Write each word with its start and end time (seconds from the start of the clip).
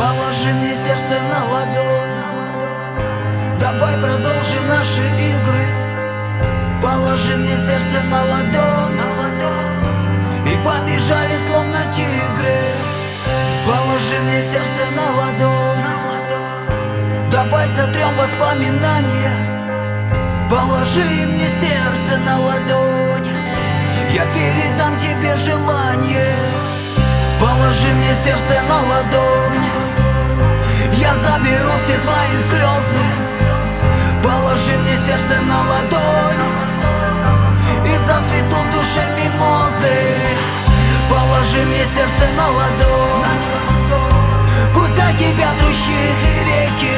Положи 0.00 0.50
мне 0.54 0.74
сердце 0.76 1.20
на 1.30 1.44
ладонь. 1.44 2.20
Давай 3.60 3.94
продолжим 3.98 4.66
наши 4.66 5.04
игры. 5.28 5.66
Положи 6.82 7.36
мне 7.36 7.54
сердце 7.54 8.02
на 8.04 8.24
ладонь. 8.24 8.98
И 10.46 10.56
побежали 10.64 11.36
словно 11.46 11.80
тигры. 11.94 12.56
Положи 13.66 14.18
мне 14.22 14.40
сердце 14.40 14.90
на 14.96 15.06
ладонь. 15.18 15.84
Давай 17.30 17.68
сотрем 17.68 18.16
воспоминания. 18.16 19.34
Положи 20.50 21.26
мне 21.26 21.46
сердце 21.60 22.18
на 22.24 22.40
ладонь. 22.40 23.28
Я 24.08 24.24
передам 24.32 24.98
тебе 24.98 25.36
желание. 25.36 26.36
Положи 27.38 27.92
мне 27.92 28.14
сердце 28.24 28.62
на 28.66 28.80
ладонь 28.88 29.29
Я 31.40 31.46
заберу 31.46 31.70
все 31.84 31.98
твои 31.98 32.36
слезы. 32.48 33.04
Положи 34.22 34.76
мне 34.78 34.96
сердце 34.96 35.40
на 35.42 35.58
ладонь. 35.58 36.42
И 37.86 37.96
зацветут 37.96 38.66
в 38.66 38.72
душе 38.72 39.06
мимозы. 39.16 39.96
Положи 41.08 41.64
мне 41.66 41.84
сердце 41.94 42.32
на 42.36 42.48
ладонь. 42.48 43.40
Пусть 44.74 44.96
закипят 44.96 45.62
ручьи 45.62 46.14
и 46.24 46.44
реки. 46.44 46.96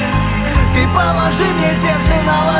Ты 0.74 0.86
положи 0.88 1.52
мне 1.54 1.70
сердце 1.82 2.22
на 2.24 2.44
ладонь 2.44 2.51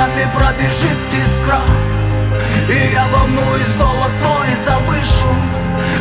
нами 0.00 0.26
пробежит 0.34 1.00
искра. 1.22 1.60
И 2.68 2.92
я 2.94 3.06
волнуюсь, 3.08 3.74
голос 3.76 4.12
свой 4.18 4.50
завышу. 4.64 5.32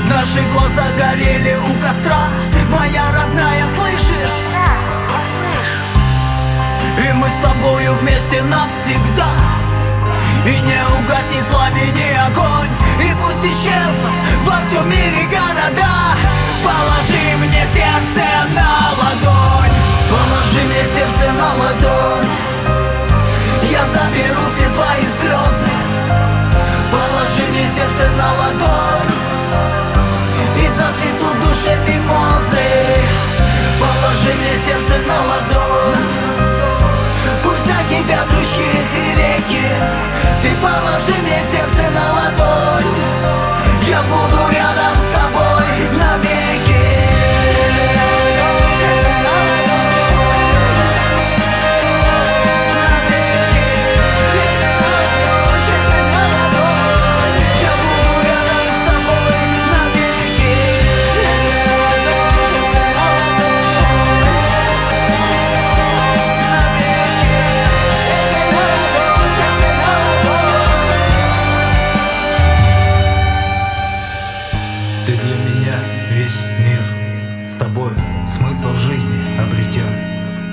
Наши 0.05 0.42
глаза 0.53 0.86
горели 0.97 1.55
у 1.58 1.72
костра. 1.83 2.23
Моя 2.70 3.03
родная, 3.11 3.66
слышишь? 3.75 4.38
И 7.05 7.14
мы 7.14 7.27
с 7.27 7.45
тобою 7.45 7.94
вместе 7.95 8.42
навсегда. 8.44 9.31
И 10.45 10.55
не 10.70 10.81
угаснет 10.97 11.45
пламени 11.52 12.09
огонь. 12.27 12.73
И 13.05 13.14
пусть 13.20 13.45
исчезнут 13.52 14.16
во 14.45 14.58
всем 14.66 14.89
мире 14.89 15.25
города. 15.25 15.94
Положи 16.64 17.25
мне 17.38 17.64
сердце 17.75 18.25
на 18.55 18.70
ладонь. 19.00 19.75
Положи 20.10 20.61
мне 20.67 20.83
сердце 20.95 21.33
на 21.33 21.54
ладонь 21.61 21.89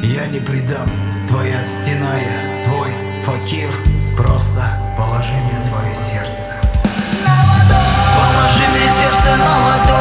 Я 0.02 0.26
не 0.26 0.40
предам, 0.40 0.90
твоя 1.26 1.64
стена 1.64 2.16
я, 2.16 2.62
твой 2.64 2.92
факир. 3.20 3.70
Просто 4.16 4.94
положи 4.96 5.32
мне 5.32 5.58
свое 5.58 5.94
сердце. 5.94 6.46
Положи 7.24 8.68
мне 8.72 8.86
сердце 8.86 9.36
на 9.36 9.66
ладонь. 9.66 9.95